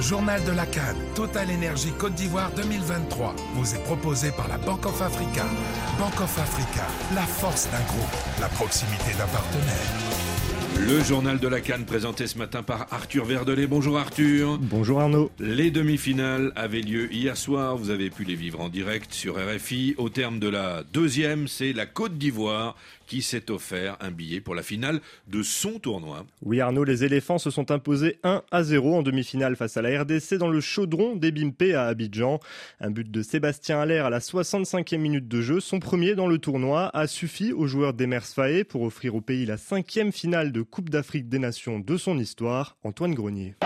Le 0.00 0.06
journal 0.06 0.42
de 0.44 0.52
la 0.52 0.64
Cannes, 0.64 0.96
Total 1.14 1.50
Énergie 1.50 1.92
Côte 1.98 2.14
d'Ivoire 2.14 2.50
2023, 2.56 3.36
vous 3.52 3.74
est 3.74 3.84
proposé 3.84 4.30
par 4.30 4.48
la 4.48 4.56
Bank 4.56 4.86
of 4.86 5.02
Africa. 5.02 5.44
Bank 5.98 6.18
of 6.22 6.38
Africa, 6.38 6.86
la 7.14 7.20
force 7.20 7.68
d'un 7.70 7.82
groupe, 7.82 8.40
la 8.40 8.48
proximité 8.48 9.12
d'un 9.18 9.26
partenaire. 9.26 10.30
Le 10.78 11.04
journal 11.04 11.38
de 11.38 11.46
la 11.46 11.60
Cannes 11.60 11.84
présenté 11.84 12.26
ce 12.26 12.38
matin 12.38 12.62
par 12.62 12.86
Arthur 12.90 13.26
Verdelet. 13.26 13.66
Bonjour 13.66 13.98
Arthur. 13.98 14.56
Bonjour 14.58 15.02
Arnaud. 15.02 15.30
Les 15.38 15.70
demi-finales 15.70 16.52
avaient 16.56 16.80
lieu 16.80 17.12
hier 17.12 17.36
soir. 17.36 17.76
Vous 17.76 17.90
avez 17.90 18.08
pu 18.08 18.24
les 18.24 18.36
vivre 18.36 18.60
en 18.60 18.70
direct 18.70 19.12
sur 19.12 19.34
RFI. 19.34 19.96
Au 19.98 20.08
terme 20.08 20.38
de 20.38 20.48
la 20.48 20.82
deuxième, 20.94 21.46
c'est 21.46 21.74
la 21.74 21.84
Côte 21.84 22.16
d'Ivoire 22.16 22.74
qui 23.10 23.22
s'est 23.22 23.50
offert 23.50 23.96
un 23.98 24.12
billet 24.12 24.40
pour 24.40 24.54
la 24.54 24.62
finale 24.62 25.00
de 25.26 25.42
son 25.42 25.80
tournoi. 25.80 26.24
Oui 26.42 26.60
Arnaud, 26.60 26.84
les 26.84 27.02
éléphants 27.02 27.38
se 27.38 27.50
sont 27.50 27.72
imposés 27.72 28.20
1 28.22 28.44
à 28.52 28.62
0 28.62 28.98
en 28.98 29.02
demi-finale 29.02 29.56
face 29.56 29.76
à 29.76 29.82
la 29.82 30.02
RDC 30.02 30.34
dans 30.34 30.48
le 30.48 30.60
chaudron 30.60 31.16
des 31.16 31.32
Bimpe 31.32 31.74
à 31.74 31.86
Abidjan. 31.86 32.38
Un 32.78 32.92
but 32.92 33.10
de 33.10 33.22
Sébastien 33.22 33.80
Allaire 33.80 34.06
à 34.06 34.10
la 34.10 34.20
65e 34.20 34.98
minute 34.98 35.26
de 35.26 35.40
jeu, 35.40 35.58
son 35.58 35.80
premier 35.80 36.14
dans 36.14 36.28
le 36.28 36.38
tournoi, 36.38 36.88
a 36.96 37.08
suffi 37.08 37.52
aux 37.52 37.66
joueurs 37.66 37.94
d'Emers 37.94 38.26
Faé 38.26 38.62
pour 38.62 38.82
offrir 38.82 39.16
au 39.16 39.20
pays 39.20 39.44
la 39.44 39.56
cinquième 39.56 40.12
finale 40.12 40.52
de 40.52 40.62
Coupe 40.62 40.88
d'Afrique 40.88 41.28
des 41.28 41.40
Nations 41.40 41.80
de 41.80 41.96
son 41.96 42.16
histoire. 42.16 42.76
Antoine 42.84 43.14
Grenier. 43.16 43.56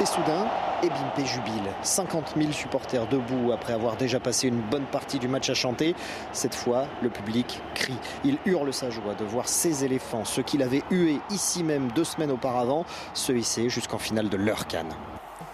Et 0.00 0.06
soudain, 0.06 0.46
et 0.82 0.88
Bimpe 0.88 1.26
jubile. 1.26 1.70
50 1.82 2.34
000 2.36 2.52
supporters 2.52 3.06
debout 3.06 3.52
après 3.52 3.72
avoir 3.72 3.96
déjà 3.96 4.20
passé 4.20 4.48
une 4.48 4.60
bonne 4.60 4.84
partie 4.84 5.18
du 5.18 5.28
match 5.28 5.50
à 5.50 5.54
chanter. 5.54 5.94
Cette 6.32 6.54
fois, 6.54 6.86
le 7.02 7.10
public 7.10 7.60
crie. 7.74 7.98
Il 8.24 8.38
hurle 8.46 8.72
sa 8.72 8.90
joie 8.90 9.14
de 9.14 9.24
voir 9.24 9.48
ces 9.48 9.84
éléphants, 9.84 10.24
ceux 10.24 10.42
qu'il 10.42 10.62
avait 10.62 10.82
hués 10.90 11.20
ici 11.30 11.62
même 11.62 11.90
deux 11.92 12.04
semaines 12.04 12.30
auparavant, 12.30 12.84
se 13.14 13.32
hisser 13.32 13.68
jusqu'en 13.68 13.98
finale 13.98 14.28
de 14.28 14.36
leur 14.36 14.66
canne. 14.66 14.94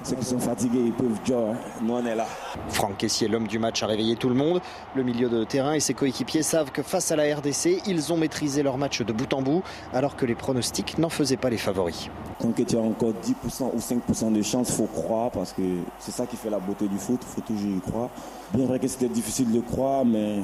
Ceux 0.04 0.16
qui 0.16 0.24
sont 0.24 0.38
fatigués, 0.38 0.82
ils 0.86 0.92
peuvent 0.92 1.18
jouer. 1.24 1.52
Nous, 1.80 1.94
on 1.94 2.04
est 2.04 2.16
là. 2.16 2.26
Franck 2.70 2.96
Caissier, 2.96 3.28
l'homme 3.28 3.46
du 3.46 3.60
match, 3.60 3.82
a 3.82 3.86
réveillé 3.86 4.16
tout 4.16 4.28
le 4.28 4.34
monde. 4.34 4.60
Le 4.96 5.04
milieu 5.04 5.28
de 5.28 5.44
terrain 5.44 5.74
et 5.74 5.80
ses 5.80 5.94
coéquipiers 5.94 6.42
savent 6.42 6.72
que 6.72 6.82
face 6.82 7.12
à 7.12 7.16
la 7.16 7.36
RDC, 7.36 7.82
ils 7.86 8.12
ont 8.12 8.16
maîtrisé 8.16 8.64
leur 8.64 8.78
match 8.78 9.02
de 9.02 9.12
bout 9.12 9.32
en 9.32 9.42
bout, 9.42 9.62
alors 9.92 10.16
que 10.16 10.26
les 10.26 10.34
pronostics 10.34 10.98
n'en 10.98 11.08
faisaient 11.08 11.36
pas 11.36 11.50
les 11.50 11.56
favoris. 11.56 12.10
Tant 12.40 12.50
que 12.50 12.62
tu 12.62 12.76
as 12.76 12.80
encore 12.80 13.12
10% 13.12 13.70
ou 13.74 13.78
5% 13.78 14.32
de 14.32 14.42
chance, 14.42 14.70
il 14.70 14.74
faut 14.74 14.86
croire, 14.86 15.30
parce 15.30 15.52
que 15.52 15.62
c'est 16.00 16.10
ça 16.12 16.26
qui 16.26 16.36
fait 16.36 16.50
la 16.50 16.58
beauté 16.58 16.88
du 16.88 16.98
foot, 16.98 17.20
il 17.22 17.34
faut 17.34 17.40
toujours 17.40 17.76
y 17.76 17.80
croire. 17.80 18.08
Bien 18.52 18.66
vrai 18.66 18.80
que 18.80 18.88
c'était 18.88 19.08
difficile 19.08 19.52
de 19.52 19.60
croire, 19.60 20.04
mais 20.04 20.40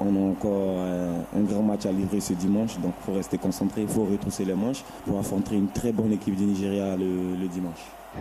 on 0.00 0.16
a 0.16 0.30
encore 0.30 0.78
un 1.36 1.40
grand 1.40 1.62
match 1.62 1.86
à 1.86 1.92
livrer 1.92 2.20
ce 2.20 2.32
dimanche, 2.32 2.78
donc 2.78 2.92
il 3.00 3.04
faut 3.06 3.16
rester 3.16 3.38
concentré, 3.38 3.82
il 3.82 3.88
faut 3.88 4.04
retrousser 4.04 4.44
les 4.44 4.54
manches 4.54 4.84
pour 5.06 5.18
affronter 5.18 5.54
une 5.54 5.68
très 5.68 5.92
bonne 5.92 6.12
équipe 6.12 6.36
du 6.36 6.44
Nigeria 6.44 6.96
le, 6.96 7.36
le 7.40 7.48
dimanche. 7.48 7.80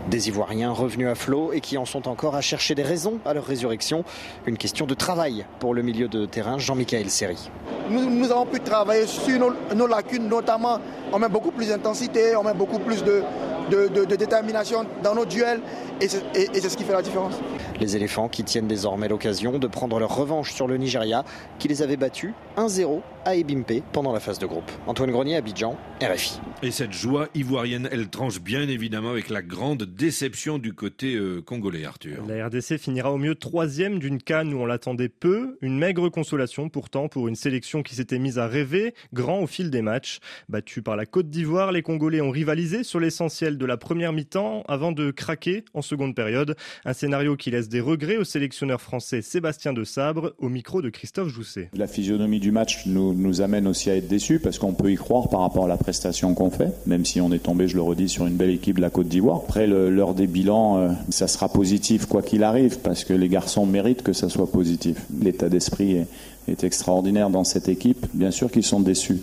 Des 0.09 0.27
Ivoiriens 0.27 0.71
revenus 0.71 1.07
à 1.07 1.15
flot 1.15 1.53
et 1.53 1.61
qui 1.61 1.77
en 1.77 1.85
sont 1.85 2.07
encore 2.07 2.35
à 2.35 2.41
chercher 2.41 2.75
des 2.75 2.83
raisons 2.83 3.19
à 3.25 3.33
leur 3.33 3.45
résurrection. 3.45 4.03
Une 4.45 4.57
question 4.57 4.85
de 4.85 4.93
travail 4.95 5.45
pour 5.59 5.73
le 5.73 5.81
milieu 5.81 6.07
de 6.07 6.25
terrain, 6.25 6.57
Jean-Michel 6.57 7.09
Seri. 7.09 7.49
Nous, 7.89 8.09
nous, 8.09 8.31
avons 8.31 8.45
pu 8.45 8.59
travailler 8.59 9.05
sur 9.05 9.39
nos, 9.39 9.53
nos, 9.75 9.87
lacunes, 9.87 10.27
notamment 10.27 10.79
on 11.11 11.19
met 11.19 11.29
beaucoup 11.29 11.51
plus 11.51 11.67
d'intensité, 11.67 12.35
on 12.35 12.43
met 12.43 12.53
beaucoup 12.53 12.79
plus 12.79 13.03
de, 13.03 13.21
de, 13.69 14.05
détermination 14.15 14.85
dans 15.03 15.15
nos 15.15 15.25
duels 15.25 15.61
et 16.01 16.07
c'est 16.07 16.69
ce 16.69 16.77
qui 16.77 16.83
fait 16.83 16.93
la 16.93 17.01
différence. 17.01 17.35
Les 17.79 17.95
éléphants 17.95 18.29
qui 18.29 18.43
tiennent 18.43 18.67
désormais 18.67 19.07
l'occasion 19.07 19.57
de 19.59 19.67
prendre 19.67 19.99
leur 19.99 20.15
revanche 20.15 20.53
sur 20.53 20.67
le 20.67 20.77
Nigeria 20.77 21.23
qui 21.59 21.67
les 21.67 21.81
avait 21.81 21.97
battus 21.97 22.33
1-0 22.57 23.01
à 23.25 23.35
Ebimpe 23.35 23.83
pendant 23.91 24.11
la 24.13 24.19
phase 24.19 24.39
de 24.39 24.45
groupe. 24.45 24.71
Antoine 24.87 25.11
Grenier, 25.11 25.35
Abidjan, 25.35 25.77
RFI. 26.01 26.39
Et 26.61 26.71
cette 26.71 26.93
joie 26.93 27.27
ivoirienne, 27.35 27.89
elle 27.91 28.09
tranche 28.09 28.39
bien 28.39 28.67
évidemment 28.67 29.09
avec 29.09 29.29
la 29.29 29.41
grande 29.41 29.83
déception 29.83 30.57
du 30.57 30.73
côté 30.73 31.15
euh, 31.15 31.41
congolais, 31.41 31.85
Arthur. 31.85 32.23
La 32.27 32.47
RDC 32.47 32.77
finira 32.77 33.11
au 33.11 33.17
mieux 33.17 33.35
troisième 33.35 33.99
d'une 33.99 34.21
canne 34.21 34.53
où 34.53 34.57
on 34.57 34.65
l'attendait 34.65 35.09
peu. 35.09 35.57
Une 35.61 35.77
maigre 35.77 36.09
consolation 36.09 36.69
pourtant 36.69 37.07
pour 37.07 37.27
une 37.27 37.35
sélection 37.35 37.83
qui 37.83 37.95
s'était 37.95 38.19
mise 38.19 38.39
à 38.39 38.47
rêver 38.47 38.93
grand 39.13 39.39
au 39.39 39.47
fil 39.47 39.69
des 39.69 39.81
matchs. 39.81 40.19
Battus 40.49 40.83
par 40.83 40.95
la 40.95 41.05
Côte 41.05 41.29
d'Ivoire, 41.29 41.71
les 41.71 41.81
Congolais 41.81 42.21
ont 42.21 42.31
rivalisé 42.31 42.83
sur 42.83 42.99
l'essentiel 42.99 43.57
de 43.57 43.65
la 43.65 43.77
première 43.77 44.13
mi-temps 44.13 44.63
avant 44.67 44.91
de 44.91 45.11
craquer 45.11 45.65
en 45.73 45.81
seconde 45.81 46.15
période. 46.15 46.55
Un 46.85 46.93
scénario 46.93 47.35
qui 47.35 47.51
laisse 47.51 47.69
des 47.69 47.81
regrets 47.81 48.17
au 48.17 48.23
sélectionneur 48.23 48.81
français 48.81 49.21
Sébastien 49.21 49.73
de 49.73 49.83
Sabre 49.83 50.33
au 50.37 50.49
micro 50.49 50.81
de 50.81 50.89
Christophe 50.89 51.29
Jousset. 51.29 51.69
La 51.73 51.87
physionomie 51.87 52.39
du 52.39 52.51
match 52.51 52.85
nous, 52.85 53.12
nous 53.15 53.41
amène 53.41 53.67
aussi 53.67 53.89
à 53.89 53.95
être 53.95 54.07
déçus 54.07 54.39
parce 54.39 54.57
qu'on 54.57 54.73
peut 54.73 54.91
y 54.91 54.95
croire 54.95 55.29
par 55.29 55.41
rapport 55.41 55.65
à 55.65 55.67
la 55.67 55.77
prestation 55.77 56.33
qu'on 56.33 56.49
fait, 56.49 56.71
même 56.85 57.05
si 57.05 57.21
on 57.21 57.31
est 57.31 57.39
tombé, 57.39 57.67
je 57.67 57.75
le 57.75 57.81
redis, 57.81 58.09
sur 58.09 58.25
une 58.25 58.35
belle 58.35 58.49
équipe 58.49 58.77
de 58.77 58.81
la 58.81 58.89
Côte 58.89 59.07
d'Ivoire. 59.07 59.41
Après, 59.43 59.67
l'heure 59.67 60.13
des 60.13 60.27
bilans, 60.27 60.77
euh, 60.77 60.89
ça 61.09 61.27
sera 61.27 61.49
positif 61.49 62.05
quoi 62.05 62.21
qu'il 62.21 62.43
arrive 62.43 62.79
parce 62.79 63.03
que 63.03 63.13
les 63.13 63.29
garçons 63.29 63.65
méritent 63.65 64.03
que 64.03 64.13
ça 64.13 64.29
soit 64.29 64.51
positif. 64.51 64.97
L'état 65.21 65.49
d'esprit 65.49 65.97
est, 65.97 66.07
est 66.47 66.63
extraordinaire 66.63 67.29
dans 67.29 67.43
cette 67.43 67.69
équipe. 67.69 68.05
Bien 68.13 68.31
sûr 68.31 68.51
qu'ils 68.51 68.63
sont 68.63 68.79
déçus. 68.79 69.21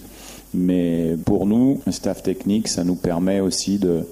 Mais 0.52 1.16
pour 1.24 1.46
nous, 1.46 1.80
un 1.86 1.92
staff 1.92 2.22
technique, 2.22 2.68
ça 2.68 2.84
nous 2.84 2.96
permet 2.96 3.40
aussi 3.40 3.78
de, 3.78 4.04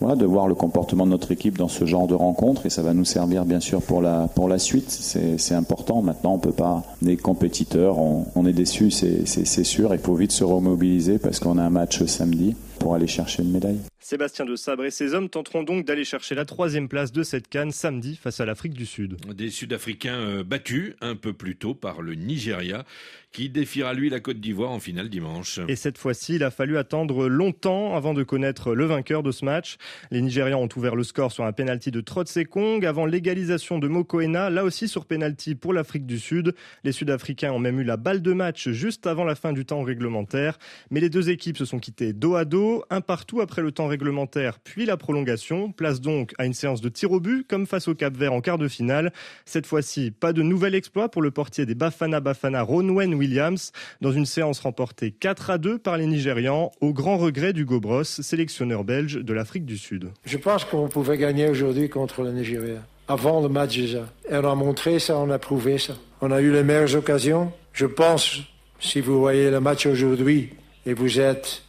voilà, 0.00 0.16
de 0.16 0.26
voir 0.26 0.48
le 0.48 0.54
comportement 0.54 1.04
de 1.04 1.10
notre 1.10 1.30
équipe 1.30 1.58
dans 1.58 1.68
ce 1.68 1.84
genre 1.84 2.06
de 2.06 2.14
rencontre 2.14 2.66
et 2.66 2.70
ça 2.70 2.82
va 2.82 2.94
nous 2.94 3.04
servir 3.04 3.44
bien 3.44 3.60
sûr 3.60 3.82
pour 3.82 4.00
la, 4.00 4.58
suite. 4.58 4.90
C'est 4.90 5.54
important. 5.54 6.02
Maintenant, 6.02 6.34
on 6.34 6.38
peut 6.38 6.52
pas, 6.52 6.82
des 7.02 7.16
compétiteurs, 7.16 7.98
on, 7.98 8.26
on 8.34 8.46
est 8.46 8.52
déçus, 8.52 8.90
c'est 8.90 9.64
sûr. 9.64 9.94
Il 9.94 10.00
faut 10.00 10.14
vite 10.14 10.32
se 10.32 10.44
remobiliser 10.44 11.18
parce 11.18 11.38
qu'on 11.38 11.58
a 11.58 11.62
un 11.62 11.70
match 11.70 12.04
samedi 12.04 12.56
pour 12.78 12.94
aller 12.94 13.06
chercher 13.06 13.42
une 13.42 13.50
médaille. 13.50 13.78
Sébastien 14.02 14.46
de 14.46 14.56
Sabre 14.56 14.86
et 14.86 14.90
ses 14.90 15.12
hommes 15.12 15.28
tenteront 15.28 15.62
donc 15.62 15.84
d'aller 15.84 16.04
chercher 16.04 16.34
la 16.34 16.46
troisième 16.46 16.88
place 16.88 17.12
de 17.12 17.22
cette 17.22 17.48
canne 17.48 17.70
samedi 17.70 18.16
face 18.16 18.40
à 18.40 18.46
l'Afrique 18.46 18.72
du 18.72 18.86
Sud. 18.86 19.18
Des 19.34 19.50
Sud-Africains 19.50 20.18
euh, 20.18 20.42
battus 20.42 20.94
un 21.02 21.16
peu 21.16 21.34
plus 21.34 21.56
tôt 21.56 21.74
par 21.74 22.00
le 22.00 22.14
Nigeria 22.14 22.84
qui 23.32 23.48
défiera 23.48 23.94
lui 23.94 24.10
la 24.10 24.20
Côte 24.20 24.40
d'Ivoire 24.40 24.70
en 24.70 24.80
finale 24.80 25.08
dimanche. 25.08 25.60
Et 25.68 25.76
cette 25.76 25.98
fois-ci, 25.98 26.36
il 26.36 26.42
a 26.42 26.50
fallu 26.50 26.78
attendre 26.78 27.28
longtemps 27.28 27.94
avant 27.94 28.12
de 28.12 28.22
connaître 28.22 28.74
le 28.74 28.84
vainqueur 28.86 29.22
de 29.22 29.30
ce 29.30 29.44
match. 29.44 29.76
Les 30.10 30.20
Nigérians 30.20 30.60
ont 30.60 30.68
ouvert 30.76 30.96
le 30.96 31.04
score 31.04 31.30
sur 31.30 31.44
un 31.44 31.52
penalty 31.52 31.90
de 31.90 32.00
Trotsekong 32.00 32.84
avant 32.84 33.06
l'égalisation 33.06 33.78
de 33.78 33.86
Mokoena, 33.86 34.50
là 34.50 34.64
aussi 34.64 34.88
sur 34.88 35.06
penalty 35.06 35.54
pour 35.54 35.72
l'Afrique 35.72 36.06
du 36.06 36.18
Sud. 36.18 36.54
Les 36.82 36.92
Sud-Africains 36.92 37.52
ont 37.52 37.58
même 37.58 37.78
eu 37.78 37.84
la 37.84 37.96
balle 37.96 38.22
de 38.22 38.32
match 38.32 38.70
juste 38.70 39.06
avant 39.06 39.24
la 39.24 39.36
fin 39.36 39.52
du 39.52 39.64
temps 39.64 39.82
réglementaire. 39.82 40.58
Mais 40.90 41.00
les 41.00 41.10
deux 41.10 41.30
équipes 41.30 41.58
se 41.58 41.64
sont 41.64 41.78
quittées 41.78 42.12
dos 42.12 42.34
à 42.34 42.44
dos, 42.44 42.84
un 42.90 43.00
partout 43.00 43.40
après 43.40 43.62
le 43.62 43.70
temps 43.70 43.86
réglementaire, 43.90 44.58
puis 44.58 44.86
la 44.86 44.96
prolongation. 44.96 45.70
Place 45.72 46.00
donc 46.00 46.32
à 46.38 46.46
une 46.46 46.54
séance 46.54 46.80
de 46.80 46.88
tir 46.88 47.12
au 47.12 47.20
but, 47.20 47.46
comme 47.46 47.66
face 47.66 47.88
au 47.88 47.94
Cap 47.94 48.16
Vert 48.16 48.32
en 48.32 48.40
quart 48.40 48.56
de 48.56 48.68
finale. 48.68 49.12
Cette 49.44 49.66
fois-ci, 49.66 50.10
pas 50.10 50.32
de 50.32 50.42
nouvel 50.42 50.74
exploit 50.74 51.10
pour 51.10 51.20
le 51.20 51.30
portier 51.30 51.66
des 51.66 51.74
Bafana 51.74 52.20
Bafana, 52.20 52.62
Ronwen 52.62 53.12
Williams, 53.14 53.72
dans 54.00 54.12
une 54.12 54.26
séance 54.26 54.60
remportée 54.60 55.10
4 55.10 55.50
à 55.50 55.58
2 55.58 55.78
par 55.78 55.98
les 55.98 56.06
Nigérians, 56.06 56.70
au 56.80 56.92
grand 56.94 57.18
regret 57.18 57.52
du 57.52 57.64
Gobros, 57.64 58.04
sélectionneur 58.04 58.84
belge 58.84 59.16
de 59.16 59.32
l'Afrique 59.32 59.66
du 59.66 59.76
Sud. 59.76 60.10
Je 60.24 60.38
pense 60.38 60.64
qu'on 60.64 60.88
pouvait 60.88 61.18
gagner 61.18 61.48
aujourd'hui 61.48 61.88
contre 61.88 62.22
le 62.22 62.32
Nigeria. 62.32 62.82
Avant 63.08 63.40
le 63.40 63.48
match 63.48 63.76
déjà. 63.76 64.06
Et 64.30 64.36
on 64.36 64.48
a 64.48 64.54
montré 64.54 64.98
ça, 65.00 65.18
on 65.18 65.30
a 65.30 65.38
prouvé 65.38 65.78
ça. 65.78 65.94
On 66.20 66.30
a 66.30 66.40
eu 66.40 66.52
les 66.52 66.62
meilleures 66.62 66.94
occasions. 66.94 67.52
Je 67.72 67.86
pense, 67.86 68.40
si 68.78 69.00
vous 69.00 69.18
voyez 69.18 69.50
le 69.50 69.60
match 69.60 69.86
aujourd'hui 69.86 70.50
et 70.86 70.94
vous 70.94 71.18
êtes 71.18 71.62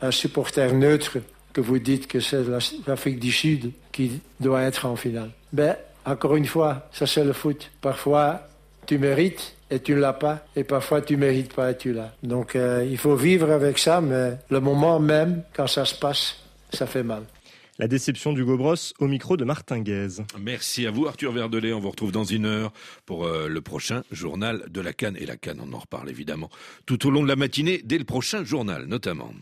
un 0.00 0.10
supporter 0.10 0.74
neutre, 0.74 1.18
que 1.58 1.62
vous 1.66 1.80
dites 1.80 2.06
que 2.06 2.20
c'est 2.20 2.44
l'Afrique 2.86 3.18
du 3.18 3.32
Sud 3.32 3.72
qui 3.90 4.20
doit 4.38 4.62
être 4.62 4.86
en 4.86 4.94
finale. 4.94 5.30
Ben, 5.52 5.74
encore 6.06 6.36
une 6.36 6.46
fois, 6.46 6.88
ça 6.92 7.04
c'est 7.04 7.24
le 7.24 7.32
foot. 7.32 7.72
Parfois, 7.80 8.46
tu 8.86 8.96
mérites 8.96 9.56
et 9.68 9.80
tu 9.80 9.94
ne 9.94 9.98
l'as 9.98 10.12
pas, 10.12 10.46
et 10.54 10.62
parfois 10.62 11.02
tu 11.02 11.16
mérites 11.16 11.52
pas 11.52 11.72
et 11.72 11.76
tu 11.76 11.92
l'as. 11.92 12.14
Donc 12.22 12.54
euh, 12.54 12.86
il 12.88 12.96
faut 12.96 13.16
vivre 13.16 13.50
avec 13.50 13.78
ça, 13.78 14.00
mais 14.00 14.34
le 14.50 14.60
moment 14.60 15.00
même, 15.00 15.42
quand 15.52 15.66
ça 15.66 15.84
se 15.84 15.96
passe, 15.96 16.36
ça 16.72 16.86
fait 16.86 17.02
mal. 17.02 17.24
La 17.80 17.88
déception 17.88 18.32
du 18.32 18.44
Gobros 18.44 18.92
au 19.00 19.08
micro 19.08 19.36
de 19.36 19.44
Martin 19.44 19.80
Guez. 19.80 20.22
Merci 20.40 20.86
à 20.86 20.92
vous 20.92 21.08
Arthur 21.08 21.32
Verdelet, 21.32 21.72
on 21.72 21.80
vous 21.80 21.90
retrouve 21.90 22.12
dans 22.12 22.24
une 22.24 22.46
heure 22.46 22.72
pour 23.04 23.24
euh, 23.24 23.48
le 23.48 23.60
prochain 23.60 24.02
journal 24.12 24.64
de 24.70 24.80
la 24.80 24.92
Cannes. 24.92 25.16
Et 25.18 25.26
la 25.26 25.36
Cannes, 25.36 25.60
on 25.60 25.72
en 25.72 25.78
reparle 25.78 26.08
évidemment 26.08 26.50
tout 26.86 27.04
au 27.06 27.10
long 27.10 27.24
de 27.24 27.28
la 27.28 27.36
matinée, 27.36 27.80
dès 27.84 27.98
le 27.98 28.04
prochain 28.04 28.44
journal 28.44 28.86
notamment. 28.86 29.32